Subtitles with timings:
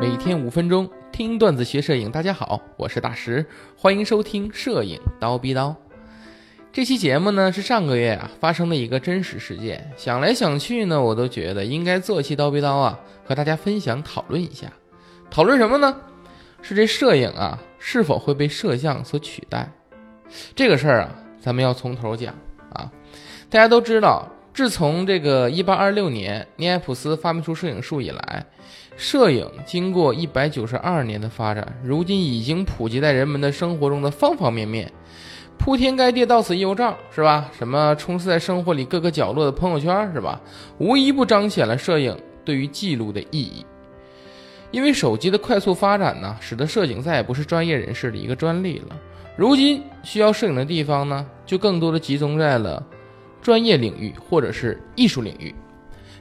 [0.00, 3.44] 每天五分钟听段子学摄影，大家好，我是大石，
[3.76, 5.74] 欢迎收听摄影刀逼刀。
[6.72, 14.72] 这期节目呢是上个月啊发生的一个真实事件，想来想去呢，我都觉得应该做期刀逼刀啊，和大家分享讨论一下。
[15.30, 16.00] 讨论什么呢？
[16.62, 19.68] 是这摄影啊是否会被摄像所取代？
[20.54, 21.10] 这个事儿啊，
[21.40, 22.32] 咱们要从头讲
[22.72, 22.92] 啊。
[23.50, 24.28] 大家都知道，
[24.58, 28.44] 自从这个一八二六年尼埃普斯发明出摄影术以来，
[28.96, 34.90] 摄影经过一百九十二年的发展，如今已经普及在人们的生活中的方方面面，
[35.58, 37.48] 铺天盖地，到此一游照，是吧？
[37.56, 40.40] 什么充斥在生活里各个角落的朋友圈，是吧？
[40.78, 43.64] 无一不彰显了摄影对于记录的意义。
[44.72, 48.96] 因为手机的快速发展呢，使得摄影再也不是专业人士的一个专利了。
[49.36, 52.84] 如今需要摄影的地方呢，就更多的集中在了
[53.40, 55.54] 专业领域或者是艺术领域。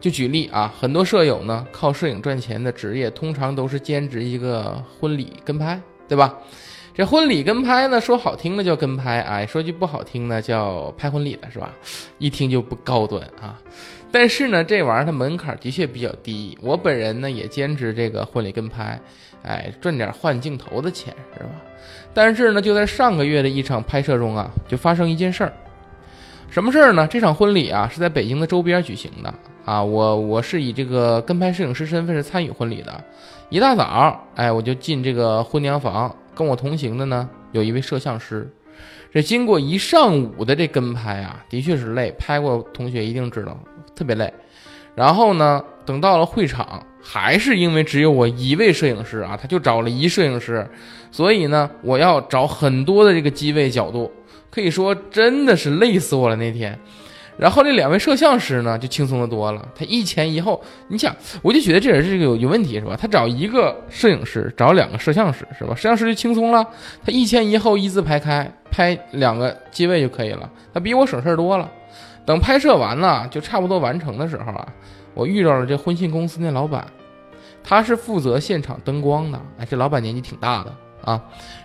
[0.00, 6.36] 就举例啊，很多摄友呢靠摄影赚钱的职业，通常都是兼职一个婚礼跟拍，对吧？
[6.94, 11.72] 这婚礼跟拍呢，说好听的叫跟拍，哎，说句不好听的叫拍婚礼的是吧？
[12.18, 13.58] 一听就不高端啊。
[14.10, 16.58] 但是呢，这玩意儿它门槛的确比较低。
[16.60, 19.00] 我本人呢也兼职这个婚礼跟拍，
[19.42, 21.50] 哎，赚点换镜头的钱是吧？
[22.12, 25.52] 但是呢，就在上个月的一场拍摄中啊，就发生一件事儿。
[26.52, 27.08] 什么事儿呢？
[27.08, 29.32] 这场婚礼啊是在北京的周边举行的
[29.64, 29.82] 啊。
[29.82, 33.02] 我我是以这个跟拍摄影师身份是参与婚礼的。
[33.48, 38.46] 一大早，哎，我就进这个婚娘房，跟我同行的呢有一位摄像师。
[39.10, 43.58] 这经过一上午的这跟拍啊，的确是累，拍过同学一定知道。
[43.94, 44.30] 特别累，
[44.94, 50.66] 然后呢，等到了会场，还是因为只有我一位摄影师啊，他就找了一摄影师，
[51.10, 54.10] 所以呢，我要找很多的这个机位角度，
[54.50, 56.78] 可以说真的是累死我了那天。
[57.38, 62.94] 然后那两位摄像师呢，就轻松的多了，他一前一后，你想，我就觉得这人是有有问题是吧？
[62.94, 65.74] 他找一个摄影师，找两个摄像师是吧？
[65.74, 66.64] 摄像师就轻松了，
[67.04, 71.68] 他一前一后一字排开，拍两个机位就可以了，他比我省事儿多了。
[72.24, 74.66] 等拍摄完了，就差不多完成的时候啊，
[75.14, 76.86] 我遇到了这婚庆公司那老板，
[77.64, 79.40] 他是负责现场灯光的。
[79.58, 80.72] 哎，这老板年纪挺大的
[81.04, 81.20] 啊。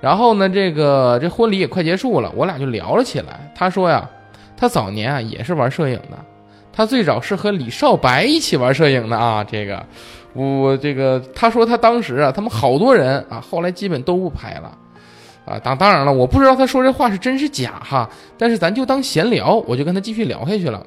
[0.00, 3.52] 然后呢，这个这婚礼也快结束了，我俩就聊了起来。
[3.54, 4.08] 他说呀，
[4.56, 6.18] 他早年啊也是玩摄影的，
[6.72, 9.42] 他最早是和李少白一起玩摄影的啊。
[9.42, 9.84] 这个，
[10.34, 14.76] 我这个他说他当时啊，他们好多人啊，后来基本都不拍了。
[15.44, 18.08] 啊，当当然了，我不知道他说这话是真是假哈，
[18.38, 20.86] 但是咱就当闲聊，我就跟他继续聊下去了。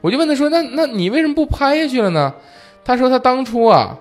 [0.00, 2.34] 我就问他说：“那那你为什么不拍下去了呢？”
[2.84, 3.96] 他说：“他当初啊，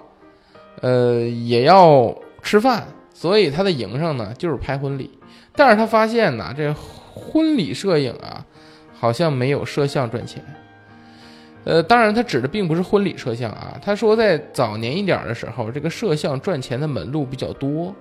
[0.81, 5.11] 呃，也要吃饭，所以他的营生呢就是拍婚礼。
[5.55, 8.43] 但是他发现呢，这婚礼摄影啊，
[8.99, 10.43] 好像没有摄像赚钱。”
[11.63, 13.77] 呃，当然，他指的并不是婚礼摄像啊。
[13.83, 17.93] 他说，在早年一点的时候，这个摄像赚钱的门路比较多，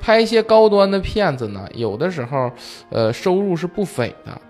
[0.00, 2.50] 拍一些高端的片子呢，有的时候，
[2.90, 4.40] 呃，收入是不菲的。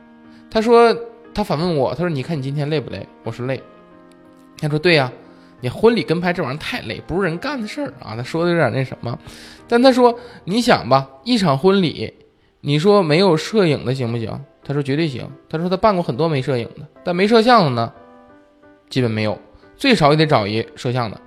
[0.51, 0.97] 他说，
[1.35, 3.61] 他反问我，他说：“你看你今天累不累？”我说：“累。”
[4.59, 5.13] 他说：“对呀，
[5.61, 9.19] 你婚礼跟拍这玩意儿太累，不是人干的事儿啊。”他说的有点那什么，
[9.69, 12.15] 但他说：“你想吧，一场婚礼，
[12.61, 17.93] 你说没有摄影的行不行？”他说：“绝对行。”他说他办过很多没摄影的，但没摄像的呢。
[18.95, 19.37] 基本没有，
[19.77, 21.21] 最少也得找一摄像的。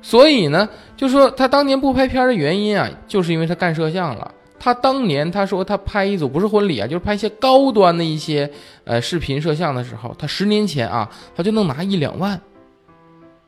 [0.00, 4.32] 所以呢，就说他当年不拍片的原因啊，就是因为他干摄像了。
[4.56, 8.48] 他当年他说他拍一组不是婚礼啊，就是拍一些高端的一些
[8.84, 12.40] 呃视频摄像的时候，他十年前啊，他就能拿一两万。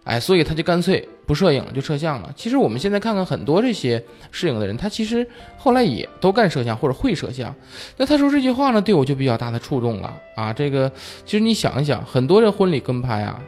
[0.08, 2.32] 哎，所以他就干脆不摄影了，就摄像了。
[2.34, 5.26] 其实我们现在看看很多这些摄影的人，他其实
[5.58, 7.54] 后来也都干摄像或者会摄像。
[7.98, 10.50] 那他说这句话呢，对我就比较大的触动了啊。
[10.50, 10.90] 这个
[11.26, 13.38] 其实你想一想，很多人婚礼跟拍啊，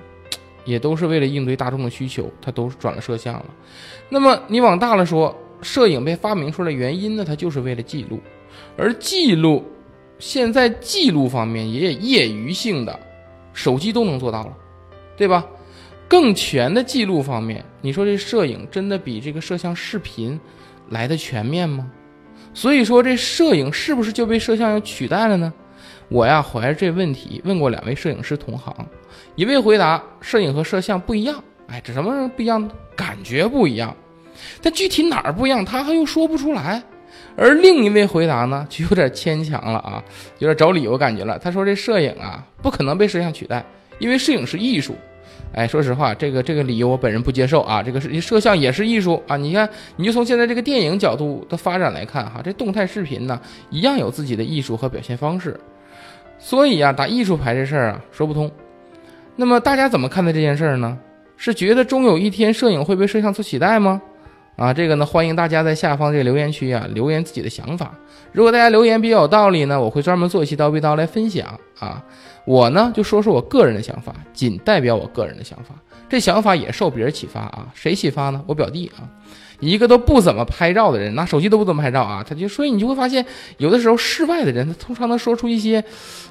[0.66, 3.47] 也都是为了应对大众的需求，他都转了摄像了。
[4.10, 8.21] 那么你往大了说，摄影被发明出来原因呢，它就是为了记录，
[8.77, 9.65] 而记录
[10.19, 13.00] 现在记录方面也业余性的，
[13.54, 14.53] 手机都能做到了，
[15.16, 15.47] 对吧？
[16.10, 20.39] 更全的记录方面，你说这摄影真的比这个摄像视频
[20.89, 21.89] 来的全面吗？
[22.53, 25.53] 所以说这摄影是不是就被摄像要取代了呢？
[26.09, 28.74] 我呀怀着这问题问过两位摄影师同行，
[29.36, 32.68] 一位回答摄影和摄像不一样，哎，这什么不一样？
[32.97, 33.95] 感觉不一样，
[34.60, 36.83] 但具体哪儿不一样，他还又说不出来。
[37.36, 40.03] 而另一位回答呢，就有点牵强了啊，
[40.41, 41.39] 有点找理由感觉了。
[41.39, 43.65] 他说这摄影啊不可能被摄像取代，
[44.01, 44.97] 因为摄影是艺术。
[45.53, 47.82] 哎，说实话，这个这个理由我本人不接受啊。
[47.82, 49.36] 这个是摄像也是艺术啊。
[49.36, 53.41] 你看，你就从现在这个电影角度的发展来看哈，这动态视频呢，
[53.71, 55.59] 一样有自己的艺术和表现方式。
[56.38, 58.50] 所以啊，打艺术牌这事儿啊，说不通。
[59.36, 60.98] 那么大家怎么看待这件事儿呢？
[61.36, 64.00] 是觉得终有一天摄影会被摄像所取代吗？
[64.60, 67.95] 啊，这个呢，欢迎大家在下方这个留言区啊留言自己的想法。
[68.30, 72.04] 如果大家留言比较有道理呢，我会专门做一期刀逼刀来分享啊。
[72.45, 75.74] 我呢就说说我个人的想法，仅代表我个人的想法。
[76.10, 78.45] 这想法也受别人启发啊，谁启发呢？
[78.47, 79.09] 我表弟啊，
[79.60, 83.24] 一个都不怎么拍照的人，拿手机都不怎么拍照啊，他就所以你就会发现，
[83.56, 85.83] 有的时候室外的人，他通常能说出一些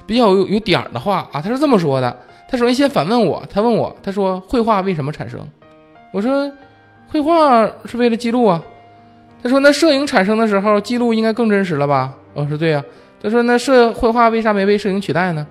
[0.06, 1.42] 比较有有点儿的话啊。
[1.42, 2.16] 他是这么说的，
[2.48, 5.40] 他首先先反问我，他问我，他说绘画为什么产生？
[6.12, 6.48] 我说。
[7.10, 8.62] 绘画是为了记录啊，
[9.42, 12.14] 他说那摄影产生的时候记录应该更真实了吧？
[12.34, 12.82] 我说对呀。
[13.22, 15.46] 他说那摄绘画为啥没被摄影取代呢？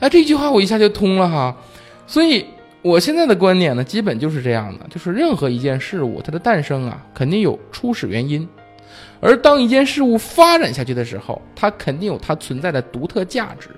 [0.00, 1.56] 哎，这句话我一下就通了哈。
[2.08, 2.44] 所以
[2.82, 8.46] 我现在的观点呢，基本就是这样的，就是任何一件事物它的诞生啊，肯定有初始原因，
[9.20, 13.70] 而当一件事物发展下去的时候，它肯定有它存在的独特价值。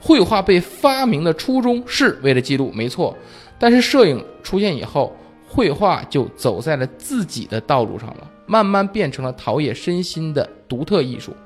[0.00, 3.14] 绘画被发明的初衷是为了记录，没错，
[3.58, 5.14] 但是摄影出现以后。
[5.54, 11.36] 绘画就走在了自己的道路上了，慢慢变成了陶冶身心的独特艺术。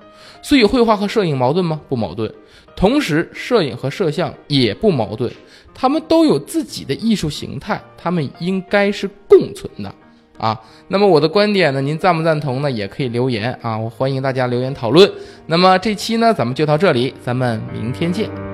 [0.41, 1.81] 所以，绘画和摄影矛盾吗？
[1.89, 2.33] 不矛盾。
[2.77, 5.31] 同时，摄影和摄像也不矛盾，
[5.75, 9.93] 他们都有自己的艺术形态，他们应该是共存的
[10.39, 10.61] 啊。
[10.87, 11.81] 那么，我的观点呢？
[11.81, 12.71] 您赞不赞同呢？
[12.71, 15.11] 也可以留言啊，我欢迎大家留言讨论。
[15.47, 18.46] 那么这期呢，咱们就到这里，咱们明天见。